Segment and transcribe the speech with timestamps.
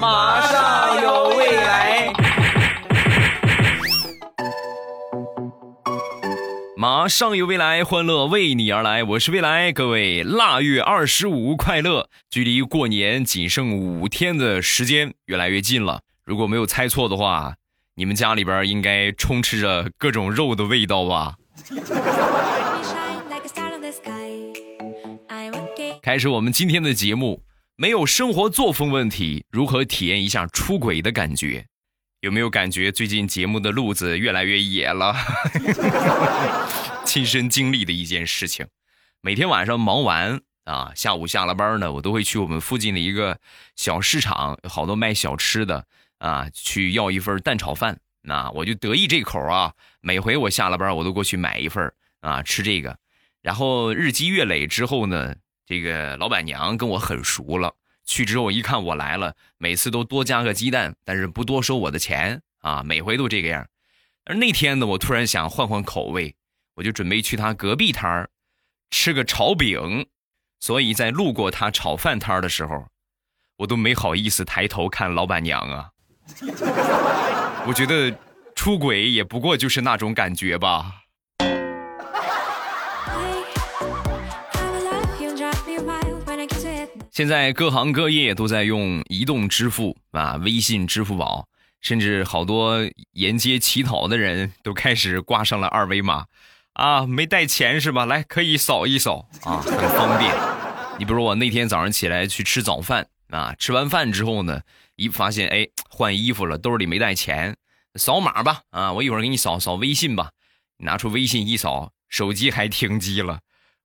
[0.00, 2.12] 马上有未来。
[6.76, 9.02] 马上有未来，欢乐为你而来。
[9.04, 12.08] 我是未来，各位腊月二十五快乐！
[12.30, 16.00] 距离过年仅剩五天的时间，越来越近了。
[16.24, 17.54] 如果没有猜错的话，
[17.94, 21.36] 你们家里边应该充斥着各种肉的味道吧？
[26.02, 27.42] 开始我们今天的节目，
[27.80, 31.64] 没有生活作风问题，如何体验一下出轨的感觉？
[32.20, 35.16] 有没有感觉最近节目的路子越来越野了？
[37.06, 38.66] 亲身经历的一件事情。
[39.22, 43.38] 每天晚上忙完啊，下午下了班呢，我都会去我们附近的一个
[43.76, 45.86] 小市场，好多卖小吃的
[46.18, 47.98] 啊，去要一份蛋炒饭。
[48.20, 51.90] 那我就得意这口啊，每回我下了班，我都过去买一份
[52.20, 52.98] 啊，吃这个。
[53.40, 55.34] 然后日积月累之后呢，
[55.70, 57.72] 这个老板娘跟我很熟了。
[58.04, 63.64] 去之后一看我来了，每次都多加个鸡蛋，但是不多收我的钱啊，每回都这个样。
[64.24, 66.34] 而那天呢，我突然想换换口味，
[66.74, 68.30] 我就准备去他隔壁摊儿
[68.90, 70.08] 吃个炒饼，
[70.58, 72.88] 所以在路过他炒饭摊儿的时候，
[73.58, 75.90] 我都没好意思抬头看老板娘啊。
[77.64, 78.12] 我觉得
[78.56, 80.96] 出轨也不过就是那种感觉吧。
[87.20, 91.46] 现在各行各业都在用移动支付啊，微信、支付宝，
[91.82, 92.78] 甚至好多
[93.12, 96.24] 沿街乞讨的人都开始挂上了二维码，
[96.72, 98.06] 啊，没带钱是吧？
[98.06, 100.34] 来，可以扫一扫啊， 很方便。
[100.98, 104.62] 你比如我那天早上起来去吃早饭啊，吃完饭之后呢，
[104.96, 107.54] 一发现哎换衣服了，兜里没带钱，
[107.96, 110.30] 扫码吧啊，我一会儿给你扫扫微信吧，
[110.78, 113.40] 拿出微信一扫，手机还停机了。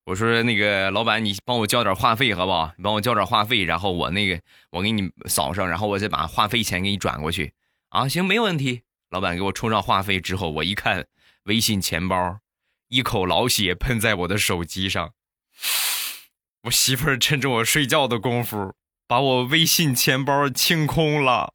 [0.06, 2.72] 我说那个老板，你帮我交点话费好不好？
[2.76, 4.40] 你帮我交点话费，然后我那个
[4.70, 7.52] 我给你扫上，然后我再把话费钱给你转过去。
[7.88, 8.82] 啊，行，没问题。
[9.10, 11.06] 老板给我充上话费之后，我一看
[11.46, 12.38] 微信钱包，
[12.86, 15.10] 一口老血喷在我的手机上。
[16.62, 18.74] 我媳妇趁着我睡觉的功夫，
[19.08, 21.52] 把我微信钱包清空了。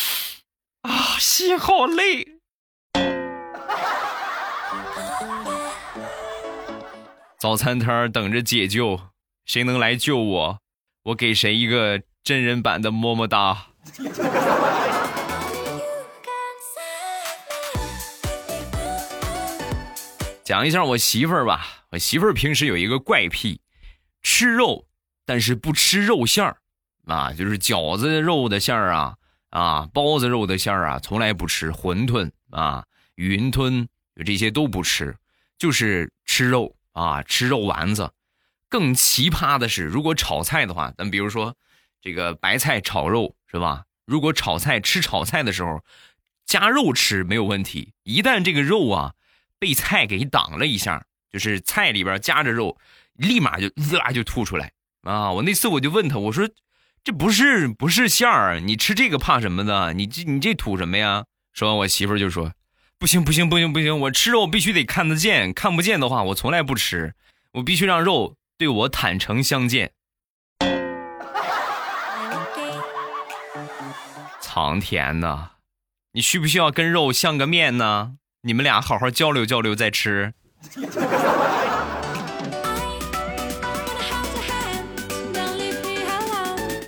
[0.80, 2.35] 啊，心好累。
[7.38, 8.98] 早餐摊等着解救，
[9.44, 10.58] 谁能来救我？
[11.02, 13.66] 我给谁一个真人版的么么哒？
[20.42, 23.60] 讲一下我媳妇儿吧，我媳妇儿平时有一个怪癖，
[24.22, 24.86] 吃肉，
[25.26, 26.56] 但是不吃肉馅儿，
[27.04, 29.16] 啊，就是饺子肉的馅儿啊，
[29.50, 32.86] 啊，包子肉的馅儿啊，从来不吃，馄饨啊，
[33.16, 33.86] 云吞
[34.24, 35.14] 这些都不吃，
[35.58, 36.74] 就是吃肉。
[36.96, 38.12] 啊，吃肉丸子，
[38.70, 41.54] 更奇葩的是，如果炒菜的话，咱比如说
[42.00, 43.84] 这个白菜炒肉是吧？
[44.06, 45.84] 如果炒菜吃炒菜的时候
[46.46, 49.12] 加肉吃没有问题，一旦这个肉啊
[49.58, 52.78] 被菜给挡了一下，就是菜里边夹着肉，
[53.12, 55.30] 立马就滋啦就吐出来啊！
[55.32, 56.48] 我那次我就问他，我说
[57.04, 59.92] 这不是不是馅儿，你吃这个怕什么的？
[59.92, 61.26] 你这你这吐什么呀？
[61.52, 62.52] 说完，我媳妇就说。
[62.98, 64.00] 不行不行不行不行！
[64.00, 67.14] 我吃肉必须得看得见，看不见的话我从来不吃。
[67.52, 69.92] 我必须让肉对我坦诚相见。
[74.40, 75.50] 苍天呐，
[76.12, 78.14] 你需不需要跟肉像个面呢？
[78.42, 80.32] 你们俩好好交流交流再吃。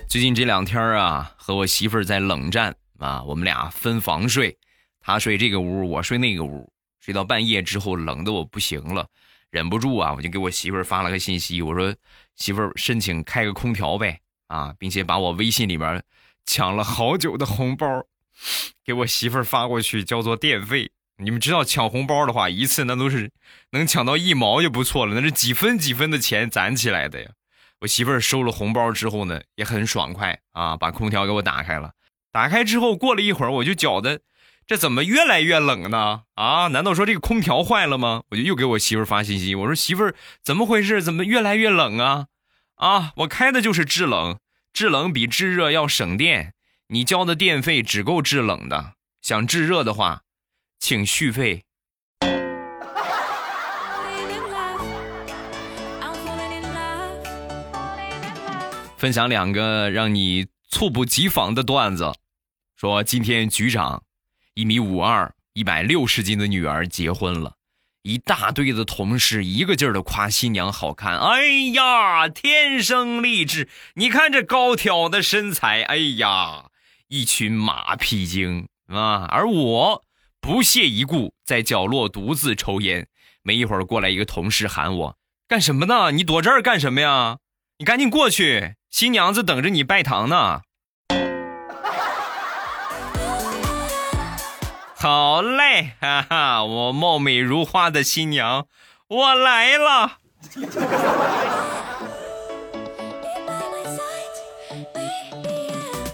[0.07, 4.57] 最近这两天啊，和我媳妇儿在冷战啊，我们俩分房睡。
[5.09, 9.07] 他睡这个屋，我睡那个屋，睡到半夜之后，冷的我不行了，
[9.49, 11.95] 忍不住啊，我就给我媳妇儿发了个信息，我说
[12.37, 14.19] ：“媳妇儿，申请开个空调呗，
[14.49, 16.03] 啊，并且把我微信里面
[16.45, 18.05] 抢了好久的红包，
[18.85, 20.91] 给我媳妇儿发过去，叫做电费。
[21.17, 23.31] 你们知道抢红包的话，一次那都是
[23.71, 27.31] 能抢到一毛就不错了，那是几分几分的钱攒起来的呀。
[27.79, 31.93] 我媳妇儿收了红包之后呢，也很爽快啊，把空调给我打开了。
[32.31, 34.21] 打开之后，过了一会儿，我就觉得。
[34.69, 36.25] 这怎么越来越冷呢？
[36.35, 38.21] 啊，难道说这个空调坏了吗？
[38.29, 40.13] 我就又给我媳妇儿发信息，我说媳妇儿
[40.43, 41.01] 怎么回事？
[41.01, 42.27] 怎么越来越冷啊？
[42.75, 44.37] 啊，我开的就是制冷，
[44.71, 46.53] 制冷比制热要省电，
[46.89, 48.93] 你交的电费只够制冷的，
[49.23, 50.21] 想制热的话，
[50.79, 51.63] 请续费。
[58.97, 62.13] 分享两个让你猝不及防的段子，
[62.75, 64.03] 说今天局长。
[64.59, 67.53] 一米五二、一百六十斤的女儿结婚了，
[68.01, 71.17] 一大堆的同事一个劲儿的夸新娘好看。
[71.17, 73.69] 哎呀，天生丽质！
[73.93, 76.65] 你看这高挑的身材，哎呀，
[77.07, 79.25] 一群马屁精啊！
[79.31, 80.03] 而我
[80.41, 83.07] 不屑一顾，在角落独自抽烟。
[83.43, 85.17] 没一会儿，过来一个同事喊我
[85.47, 86.11] ：“干什么呢？
[86.11, 87.37] 你躲这儿干什么呀？
[87.77, 90.63] 你赶紧过去，新娘子等着你拜堂呢。”
[95.01, 98.67] 好嘞，哈哈，我貌美如花的新娘，
[99.07, 100.17] 我来了。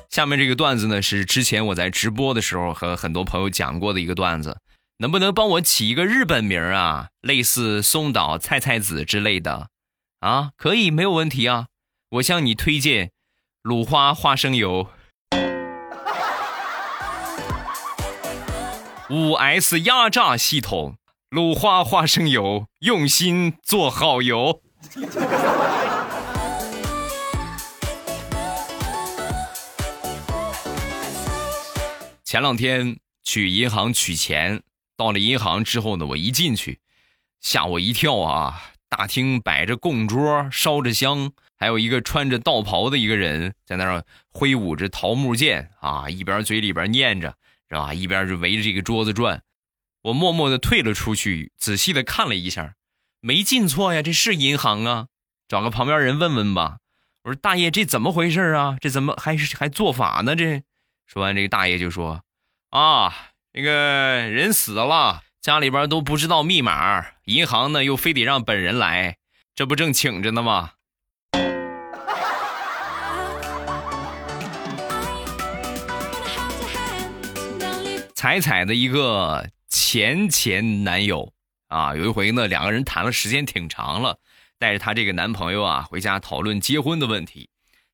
[0.08, 4.60] 下面这个段子呢，是之前我在直播的时候和很多朋友讲过的一个段子，
[5.00, 7.08] 能不能帮我起一个日本名啊？
[7.22, 9.70] 类似松岛菜菜子之类的，
[10.20, 11.66] 啊，可以，没有问题啊。
[12.12, 13.10] 我向你推荐
[13.64, 14.92] 鲁花花生油。
[19.08, 20.98] 五 S 压榨系统，
[21.30, 24.64] 鲁花花生油，用心做好油。
[32.24, 34.64] 前两天去银行取钱，
[34.98, 36.80] 到了银行之后呢，我一进去，
[37.40, 38.72] 吓我一跳啊！
[38.90, 47.36] 大厅摆着供桌，烧着香，还有一个穿着道袍的一个人在那儿挥舞着桃木剑啊，一边嘴里边念着。
[47.76, 47.94] 是吧？
[47.94, 49.44] 一边就围着这个桌子转，
[50.04, 52.76] 我默默的退了出去，仔细的看了一下，
[53.20, 55.08] 没进错呀，这是银行啊。
[55.50, 56.78] 找个旁边人问问吧。
[57.24, 58.78] 我说大爷，这怎么回事啊？
[58.80, 60.36] 这怎么还是还做法呢？
[60.36, 60.64] 这
[61.06, 62.24] 说完，这个大爷就说
[62.72, 63.14] ：“啊，
[63.52, 69.18] 那个人死了，家里边都不知道密码，银行呢又非得让本人来，
[69.54, 70.72] 这不正请着呢吗？”
[78.16, 81.34] 彩彩的一个前前男友
[81.68, 84.20] 啊，有一回呢，两个人谈了时间挺长了，
[84.58, 87.50] 带着她这个男朋友啊回家讨论结婚的问题。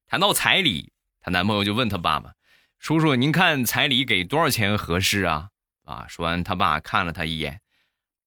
[0.06, 2.34] 谈到彩礼，她男朋友就问他爸爸
[2.78, 5.50] ：“叔叔，您看彩礼给多少钱合适啊？”
[5.86, 7.60] 啊，说完他爸看了他一眼，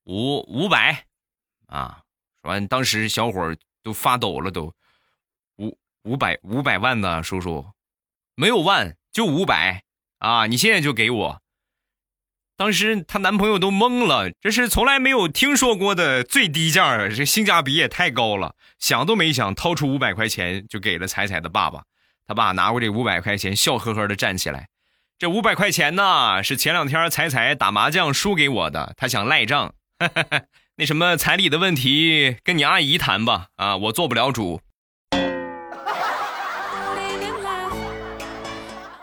[0.03, 1.07] 五五百，
[1.69, 2.03] 啊，
[2.43, 4.75] 说完当时小伙都发抖了，都
[5.59, 7.65] 五五百五百万呢，叔叔，
[8.35, 9.85] 没有万，就五百
[10.19, 11.44] 啊，你现在就给我。
[12.57, 17.09] 当时她男朋友都懵了，这是从来没有听说过的最低价啊！
[17.09, 21.83] 这性价比也太高了，想都没想，掏出五百块钱就给了彩彩的爸爸。
[22.27, 24.69] 他爸拿过这五百块钱，笑呵呵的站起来
[25.19, 29.75] ：“这五百块钱呢，是前两天彩彩打麻将输给我的，他想赖账。
[30.79, 34.61] 那什么彩礼的问题，跟你阿姨谈吧，啊，我做不了主。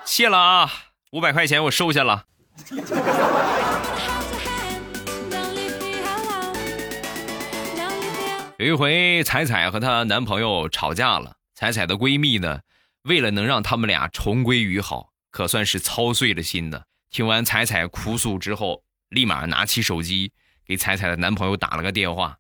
[0.06, 0.72] 谢了啊，
[1.12, 2.24] 五百块钱我收下了。”
[8.60, 11.36] 有一回，彩彩和她男朋友吵架了。
[11.56, 12.60] 彩彩的闺蜜呢，
[13.04, 16.86] 为了能让他们俩重归于好，可算是操碎了心的。
[17.10, 20.32] 听完彩彩哭诉之后，立马拿起手机
[20.66, 22.38] 给彩彩的男朋友打了个电话：“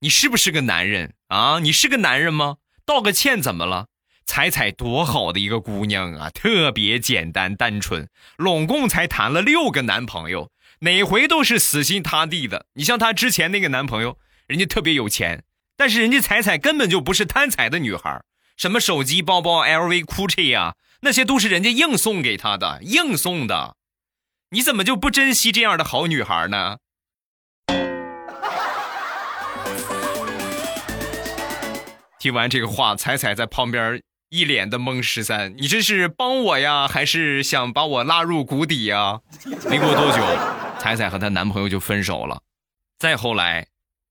[0.00, 1.58] 你是不是个男人啊？
[1.58, 2.56] 你是个男人吗？
[2.86, 3.86] 道个歉怎么了？”
[4.26, 10.50] 彩彩多好的一个姑娘啊，特别简单单纯，拢共才谈了六个男朋友，
[10.80, 12.66] 哪回都是死心塌地的。
[12.74, 15.44] 你像她之前那个男朋友，人家特别有钱，
[15.76, 18.22] 但是人家彩彩根本就不是贪财的女孩，
[18.56, 23.76] 什么手机、包包、LV、GUCCI 呀，那些都是人家硬送给她的，硬送的。
[24.50, 26.78] 你怎么就不珍惜这样的好女孩呢？
[32.18, 34.02] 听完这个话，彩彩在旁边。
[34.34, 39.20] 一脸的懵，十三，你这是帮我呀，还是想把我拉入谷底呀？
[39.70, 40.20] 没过多久，
[40.80, 42.42] 彩彩和她男朋友就分手了。
[42.98, 43.68] 再后来，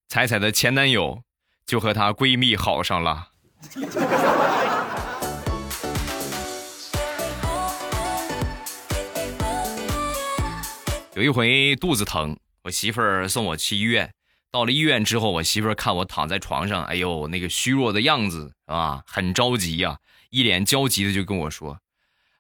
[0.08, 1.24] 彩彩的前男友
[1.66, 3.32] 就和她闺蜜好上了。
[11.16, 14.10] 有一回肚子疼，我媳妇儿送我去医院。
[14.54, 19.98] 到了医院之后，我媳妇儿看我躺在床上，哎呦，那个虚弱的样子啊，很着急呀。
[20.30, 21.80] 一脸焦急的就跟我说：“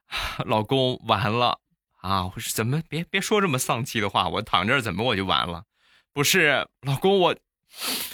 [0.45, 1.57] 老公，完了
[2.01, 2.25] 啊！
[2.25, 5.63] 我说怎么别别说这么丧气的话，我躺这儿怎么我就完了？
[6.13, 7.35] 不是，老公，我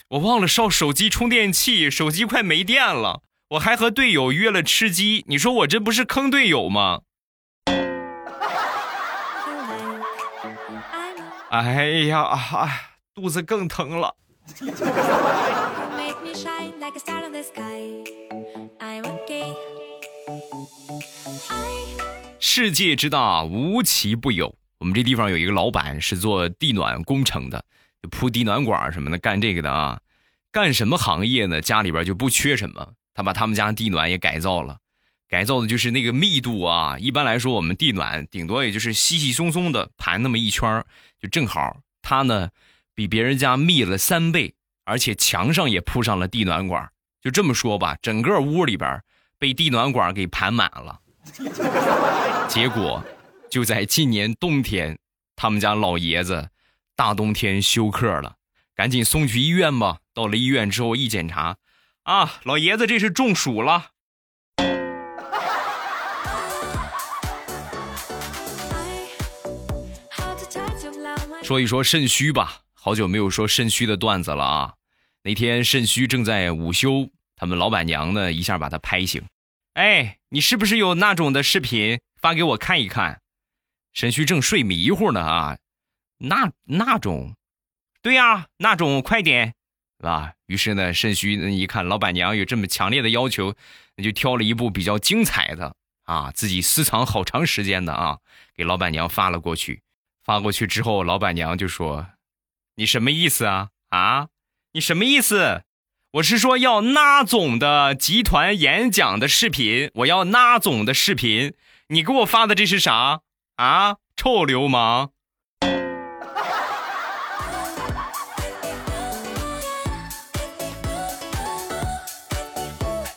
[0.08, 3.24] 我忘了烧手机充电器，手机快没电了。
[3.50, 7.02] 我还和队友约了吃鸡，你说我这不是坑队友吗？
[11.52, 12.89] 哎呀啊，
[13.20, 14.16] 肚子更疼了。”
[22.40, 24.56] 世界之大，无奇不有。
[24.78, 27.66] 我们这地方有一个老板是做地暖工程的，
[28.02, 30.00] 就铺地暖管什么的，干这个的啊。
[30.50, 31.60] 干什么行业呢？
[31.60, 32.94] 家里边就不缺什么。
[33.14, 34.78] 他把他们家地暖也改造了，
[35.28, 36.98] 改造的就是那个密度啊。
[36.98, 40.86] 一般来说，我们地暖顶多也就是稀稀松松的盘那么一圈
[41.22, 41.82] 就正好。
[42.02, 42.50] 他呢，
[43.00, 44.54] 比别人家密了三倍，
[44.84, 46.92] 而且墙上也铺上了地暖管。
[47.22, 49.02] 就这么说吧，整个屋里边
[49.38, 51.00] 被地暖管给盘满了。
[52.50, 53.02] 结果
[53.50, 55.00] 就在今年冬天，
[55.38, 56.50] 他们家老爷子
[56.94, 58.36] 大冬天休克了，
[58.76, 60.00] 赶紧送去医院吧。
[60.14, 61.56] 到了医院之后一检查，
[62.04, 63.92] 啊，老爷子这是中暑了。
[71.42, 74.74] 说一说肾虚吧，好久没有说肾虚的段子了啊。
[75.24, 79.22] 那天肾虚正在午休，他们老板娘呢一下把他拍醒。
[79.74, 83.22] 哎，你是不是有那种的视频发给我看一看？
[83.92, 85.58] 肾虚正睡迷糊呢啊，
[86.20, 87.36] 那那种，
[88.02, 89.56] 对呀，那种快点，
[90.02, 90.34] 啊。
[90.46, 93.54] 于是呢，肾虚一看老板娘有这么强烈的要求，
[93.98, 98.20] 那就挑了一部比较精彩的啊，自己私藏好长时间的啊，
[98.56, 99.82] 给老板娘发了过去。
[100.24, 102.08] 发过去之后，老板娘就说
[102.80, 103.72] ：“你什么意思啊？
[103.90, 104.28] 啊，
[104.72, 105.64] 你什么意思？”
[106.14, 111.54] 我是说要那总的集团演讲的视频，我要那总的视频。
[111.90, 113.20] 你给我发的这是啥
[113.58, 113.98] 啊？
[114.16, 115.10] 臭流氓！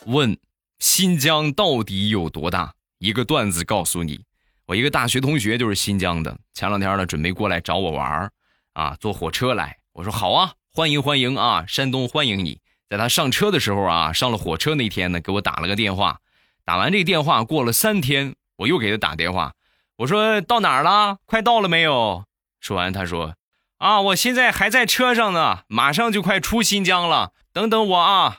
[0.05, 0.37] 问
[0.79, 2.73] 新疆到底有多大？
[2.99, 4.25] 一个段子告诉你，
[4.65, 8.29] 我一个大学同学就是新疆的，前两天呢准备过来找我玩儿，
[8.73, 9.77] 啊，坐火车来。
[9.93, 12.59] 我说好啊，欢迎欢迎啊，山东欢迎你。
[12.89, 16.19] 在他上车的时候啊，上了火车那天呢，给我打了个电话。
[16.65, 19.53] 打完这个电话，过了三天，我又给他打电话，
[19.97, 21.17] 我说到哪儿了？
[21.25, 22.25] 快到了没有？
[22.59, 23.35] 说完，他说
[23.77, 28.37] ：“啊，我现在还在车上呢，马上就快出新疆了，等等我啊。”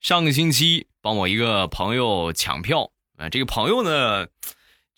[0.00, 4.26] 上个星期帮我一个朋友抢票啊，这个朋友呢。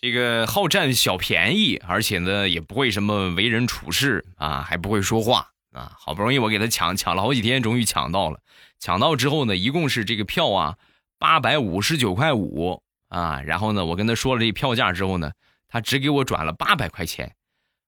[0.01, 5.91] 这个好占小便宜，而且呢也不会什么为人处事啊，还不会说话啊。
[5.99, 8.39] 好不容易我给他抢抢了好几天，终于抢到了。
[8.79, 10.77] 抢到之后呢，一共是这个票啊
[11.19, 13.41] 八百五十九块五啊。
[13.41, 15.33] 然后呢，我跟他说了这票价之后呢，
[15.67, 17.35] 他只给我转了八百块钱。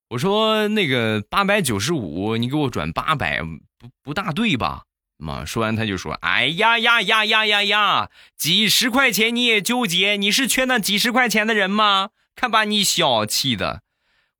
[0.09, 4.83] 我说那个八百九十五，你给我转八百，不不大对吧？
[5.21, 10.15] 嘛，说完他就说：“哎呀呀呀呀呀呀，几十块钱你也纠结？
[10.17, 12.09] 你是缺那几十块钱的人吗？
[12.35, 13.83] 看把你小气的！”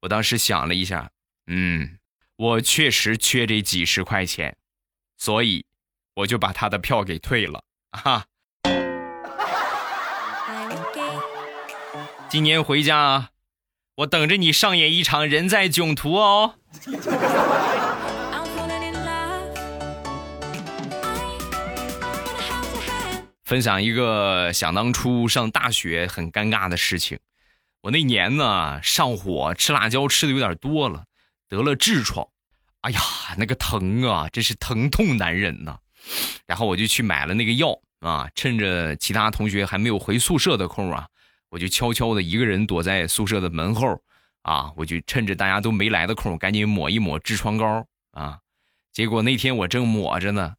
[0.01, 1.11] 我当时想了一下，
[1.45, 2.00] 嗯，
[2.35, 4.57] 我确实缺这几十块钱，
[5.15, 5.65] 所以
[6.15, 7.63] 我就把他的票给退了。
[7.91, 8.25] 哈，
[12.27, 13.29] 今年回家，
[13.97, 16.55] 我等着你上演一场人在囧途哦。
[23.51, 27.20] 分享一个想当初上大学很尴尬的事情。
[27.81, 31.03] 我那年呢上火吃辣椒吃的有点多了，
[31.50, 32.25] 得了痔疮。
[32.79, 33.01] 哎呀，
[33.38, 35.77] 那个疼啊，真是疼痛难忍呐。
[36.48, 41.10] 然后我就去买了那个药啊，趁着其他同学还没有回宿舍的空啊，
[41.50, 44.01] 我就悄悄的一个人躲在宿舍的门后
[44.43, 48.39] 啊，我就趁着大家都没来的空，赶紧抹一抹痔疮膏啊。
[48.93, 50.55] 结果那天我正抹着呢，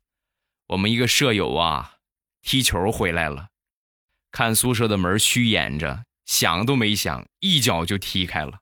[0.66, 1.94] 我们一个舍友啊。
[2.42, 3.48] 踢球回来了，
[4.30, 8.58] 看宿舍的门虚掩着，想都没想，一脚就踢开了。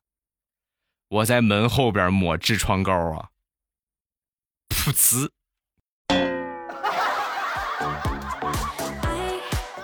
[1.09, 3.31] 我在门后边抹痔疮膏啊，
[4.69, 5.31] 噗呲！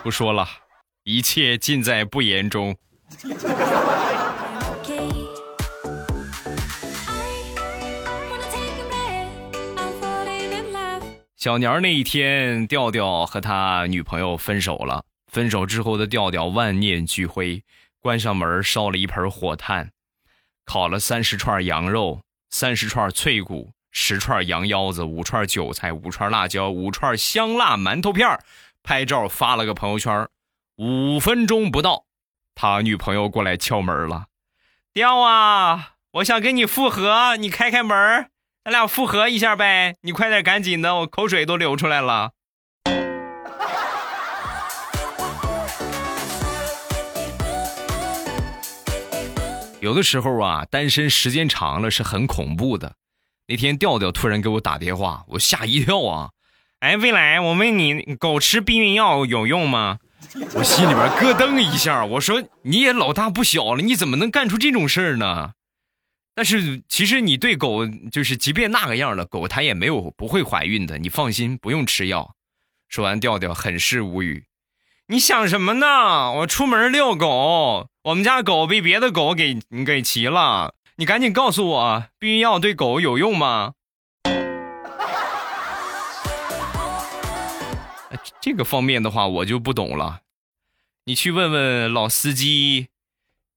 [0.03, 0.47] 不说了，
[1.03, 2.77] 一切尽在不言中。
[11.37, 15.05] 小年那一天，调调和他女朋友分手了。
[15.27, 17.63] 分手之后的调调万念俱灰，
[17.99, 19.91] 关上门烧了一盆火炭，
[20.65, 28.39] 烤了三十串羊肉、三十串脆骨、十串羊腰子、五串韭菜、五串辣椒、五串香辣馒头片
[28.81, 30.27] 拍照发了个朋友圈。
[30.77, 32.05] 五分钟不到，
[32.55, 34.25] 他女朋友过来敲门了
[34.91, 38.31] ：“调啊，我想跟你复合，你开开门。”
[38.67, 42.31] 咱俩复合一下呗，你快点，赶紧的，我口水都流出来了。
[49.79, 52.95] 有的时候啊，单身时间长了是很恐怖的。
[53.47, 56.31] 那天调调突然给我打电话，我吓一跳啊！
[56.81, 59.99] 哎，未来，我问你，狗吃避孕药有用吗？
[60.55, 65.51] 我心里边咯噔一下，我说你也老大不小了，你怎么能干出这种事儿呢？
[66.37, 72.35] 但是其实你对狗就是，即便那个样的狗，它也没有不会怀孕的，你放心，不用吃药。
[72.87, 74.45] 说完，调调很是无语。
[75.07, 76.31] 你想什么呢？
[76.33, 80.75] 我出门遛狗，我们家狗被别的狗给给骑了。
[80.97, 83.73] 你赶紧告诉我，避孕药对狗有用吗？
[88.39, 90.19] 这个方面的话，我就不懂了。
[91.05, 92.89] 你去问问老司机，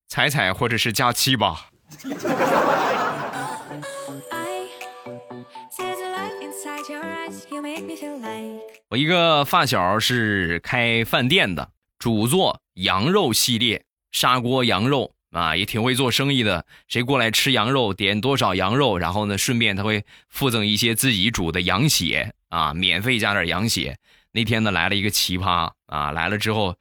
[0.09, 1.67] 彩彩或者是佳期吧。
[8.89, 16.65] 我一个发小是开饭店的，主做羊肉系列，砂锅羊肉啊，也挺会做生意的。
[16.89, 23.97] 谁过来吃羊肉，点多少羊肉，然后呢，顺便他会附赠一些自己煮的羊血啊，免费加点羊血。
[24.33, 26.77] 那天呢，来了一个奇葩啊，来了之后，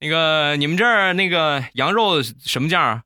[0.00, 3.04] 那个你们这儿那个羊肉什么价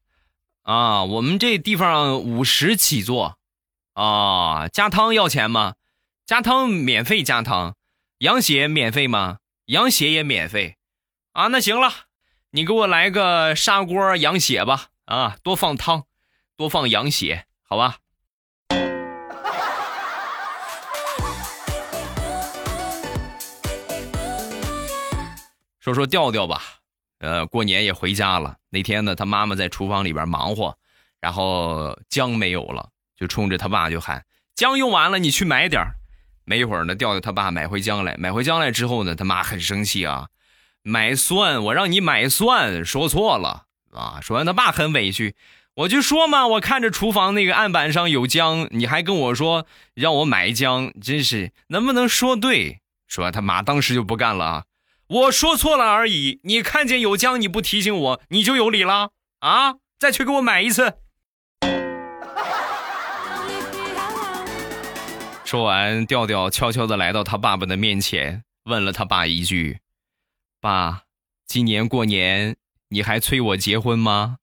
[0.67, 1.05] 啊？
[1.05, 3.39] 我们这地方五十起做，
[3.95, 5.75] 啊，加汤要钱吗？
[6.27, 7.77] 加汤免费加汤，
[8.19, 9.39] 羊血免费吗？
[9.67, 10.77] 羊血也免费，
[11.33, 11.93] 啊，那行了，
[12.51, 16.05] 你给我来个砂锅羊血吧，啊，多放汤，
[16.57, 17.99] 多放羊血，好吧。
[25.79, 26.63] 说说调调吧，
[27.19, 28.57] 呃，过年也回家了。
[28.71, 30.77] 那天呢，他妈妈在厨房里边忙活，
[31.21, 35.83] 然后姜没有了，就冲着他爸就喊：“姜用完了，你去买点
[36.45, 40.29] 没一会儿呢，调调他爸买回姜来，买回姜来之后呢，他妈很生气啊，
[40.83, 44.21] 买蒜，我让你买蒜，说错了啊。
[44.21, 45.35] 说完，他爸很委屈，
[45.75, 52.81] 我就说嘛，我看着厨房那个案板上有姜，你还跟我说让我买姜，真是能不能说对？
[53.09, 54.65] 说完，他妈当时就不干了啊。
[55.09, 59.75] 我说错了而已，你看见有姜你不提醒我，你就有理了啊！
[60.01, 60.95] 再去给我买一次。
[65.45, 69.79] 说完，调调悄悄的来到他爸爸的面前，问了他爸一句
[70.61, 71.03] ：“爸，
[71.47, 72.57] 今年过年
[72.89, 74.39] 你还催我结婚吗？”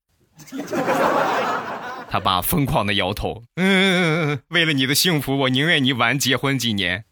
[2.10, 7.04] 他爸疯狂的摇头：“嗯，为了你的幸福，我宁愿你晚结婚几年。”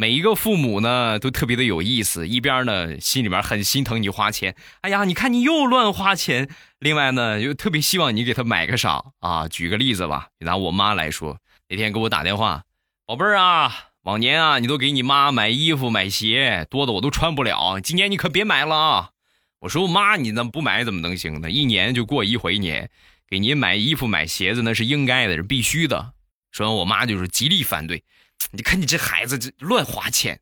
[0.00, 2.28] 每一个父母呢，都特别的有意思。
[2.28, 6.46] 一边呢，心里边很心疼你花钱，哎呀，你看你又乱花钱；
[6.78, 9.48] 另外呢，又特别希望你给他买个啥啊？
[9.48, 12.62] 举个例子吧，拿我妈来说，那天给我打电话，
[13.06, 19.10] 宝贝儿啊，往年啊，你都给你妈买衣服买鞋，多的我都穿不了，今年你可别买了啊！
[19.62, 21.50] 我说我妈，你那不买怎么能行呢？
[21.50, 22.88] 一年就过一回年，
[23.28, 26.12] 给您买衣服买鞋子那是应该的，是必须的。
[26.52, 28.04] 说完，我妈就是极力反对。
[28.52, 30.40] 你看你这孩子这乱花钱，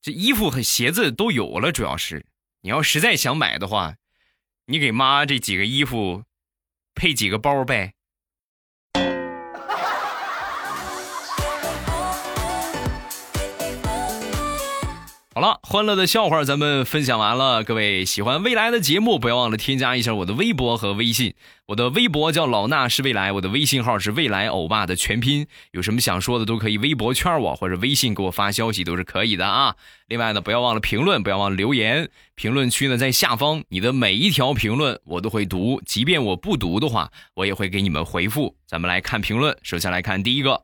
[0.00, 2.26] 这衣服和鞋子都有了，主要是
[2.62, 3.96] 你要实在想买的话，
[4.66, 6.24] 你给妈这几个衣服
[6.94, 7.94] 配几个包呗。
[15.40, 17.64] 好了，欢乐的笑话咱们分享完了。
[17.64, 21.32] 各位喜欢未来的节目，不要忘了添加一下我的微博和微信。
[21.64, 25.46] 我的微博叫老衲是未来，我的微信号是未来欧巴的全拼。
[25.70, 29.76] 有什么想说的都可以微博圈我，或者微信给我发消息都是可以的啊。
[30.08, 32.10] 另外呢，不要忘了评论，不要忘了留言。
[32.34, 38.54] 评论区呢在下方，你的每一条评论我都会读，即便我不读的话，我也会给你们回复。
[38.66, 40.60] 咱们来看评论，首先来看第一个。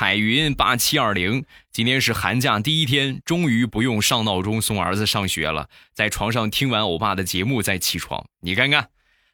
[0.00, 8.24] 彩云八七二零，今天是寒假第一天，终于不用上闹钟送儿子上学了，在床上听完欧巴的节目再起床。
[8.40, 8.88] 你看看，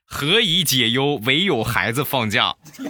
[0.05, 2.57] 何以解忧，唯有孩子放假。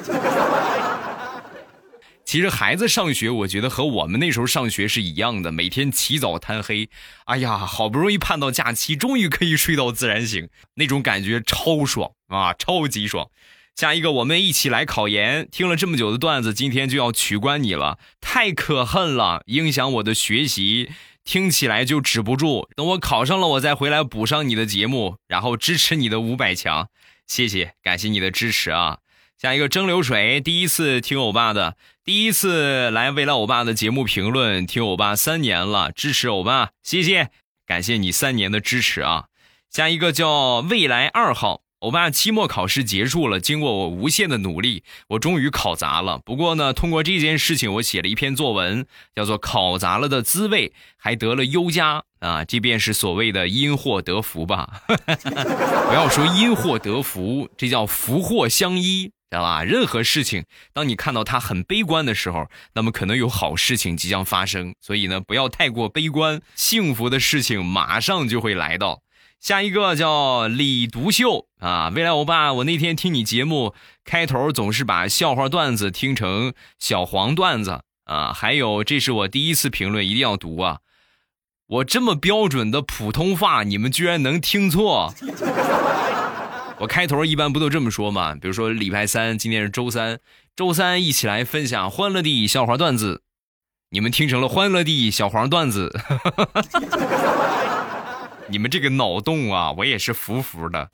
[2.24, 6.88] 其实孩子上学，我觉得和我们那时候上学是一样的，每天起早贪黑。
[7.26, 13.28] 哎呀，好不容易盼到假期，终于可以睡到自然醒，那种感觉超爽啊，超级爽。
[13.76, 15.46] 下一个，我们一起来考研。
[15.52, 20.88] 听了这么久的段子，今天就要取关你了，太可恨了，影响我的学习，
[21.24, 22.70] 听起来就止不住。
[22.74, 26.88] 等我考上了，我再回来补上你的节目，然后支持你的五百强。
[27.26, 29.00] 谢谢，感谢你的支持啊！
[29.38, 37.28] 下一个蒸馏水，第一次听欧巴的，第一次来未来欧巴的节目评论，听欧巴三年了，支持欧巴，谢谢，
[37.66, 39.26] 感谢你三年的支持啊！
[39.70, 41.65] 下一个叫未来二号。
[41.80, 46.18] 欧巴期末考试结束了，经过我无限的努力，我终于考砸了。
[46.24, 52.44] 不过呢，通过这件事情，我写了一篇作文，叫做《考砸了的滋味》，还得了优加啊！
[52.46, 54.84] 这便是所谓的因祸得福吧？
[54.88, 59.62] 不要说因祸得福，这叫福祸相依知道吧？
[59.62, 64.74] 任何事情，当你看到它很悲观的时候，那么可能有好事情即将发生。
[64.80, 69.02] 所以呢，不要太过悲观，幸福的事情马上就会来到。
[69.40, 80.78] 下一个叫李独秀啊，未来欧巴，我那天听你节目开头总是把笑话段子听成小黄段子啊，还有这是我第一次评论，一定要读啊！
[81.68, 85.14] 我这么标准的普通话，你们居然能听错？
[86.78, 88.34] 我开头一般不都这么说吗？
[88.34, 90.18] 比如说礼拜三，今天是周三，
[90.54, 93.22] 周三一起来分享欢乐的笑话段子，
[93.90, 95.92] 你们听成了欢乐的小黄段子。
[98.48, 100.90] 你们这个脑洞啊，我也是服服的。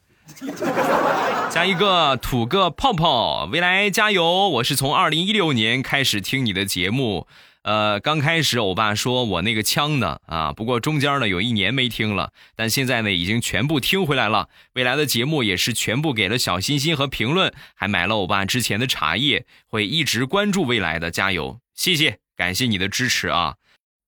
[1.51, 4.49] 加一个吐个泡泡，未来加油！
[4.49, 7.27] 我是从二零一六年开始听你的节目，
[7.63, 14.49] 呃，刚开始欧巴说我那个腔呢啊，不过中间呢有一年没听了，但现在呢已经全部听回来了。
[14.73, 21.59] 未来的节目也是全部给了小心心和评论，还买了欧巴之前的茶叶，会一直关注未来的，加油！
[21.75, 23.57] 谢谢，感谢你的支持啊！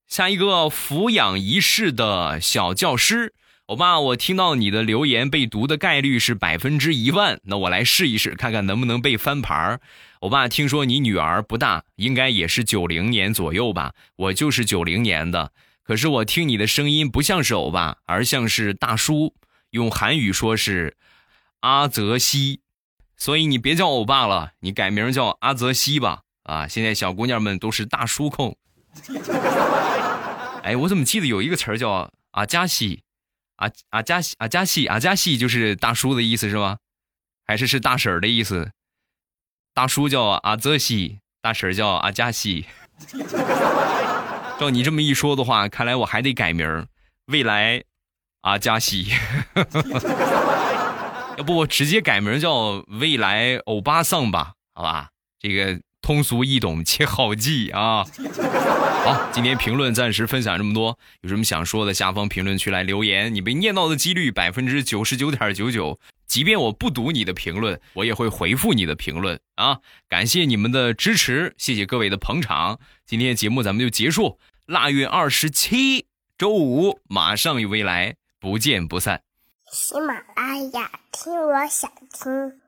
[0.07, 3.33] 下一个抚养一世的小教师，
[3.65, 9.81] 欧巴，我听到你的留言被读的概率是百分之一万，那我来试一试，看看能不能被翻盘儿。
[10.19, 13.93] 欧巴，听说你女儿不大，应该也是九零年左右吧？
[14.15, 15.51] 我就是九零年的，
[15.83, 19.33] 可是我听你的声音不像是欧巴，而像是大叔，
[19.71, 20.95] 用韩语说是
[21.61, 22.61] 阿泽西，
[23.17, 26.21] 所以你别叫欧巴了，你改名叫阿泽西吧。
[26.43, 28.55] 啊，现在小姑娘们都是大叔控。
[30.65, 33.03] 哎，我怎么记得有一个词儿叫阿加西，
[33.57, 36.79] 阿阿加西阿加西阿加西，就是大叔的意思是吗？
[37.45, 38.71] 还是是大婶儿的意思？
[39.75, 42.65] 大叔叫阿泽西，大婶儿叫阿加西。
[44.57, 46.87] 照你这么一说的话，看来我还得改名儿，
[47.27, 47.83] 未来
[48.41, 49.13] 阿加西。
[51.37, 54.53] 要不我直接改名叫未来欧巴桑吧？
[54.73, 55.79] 好吧，这个。
[56.05, 58.05] 通俗易懂且好记啊！
[59.03, 63.33] 好，今天评论暂时分享这么多，有什么想说的，下方评论区来留言。
[63.33, 69.79] 你被念到的几率百分之九十九点九九，即便我不读你的评论，我也会回复你的评论啊！
[70.07, 72.79] 感谢你们的支持，谢谢各位的捧场。
[73.07, 74.37] 今天节目咱们就结束，
[74.67, 76.05] 腊月二十七
[76.37, 79.23] 周五马上与未来，不见不散。
[79.71, 82.61] 喜马拉雅，听我想听。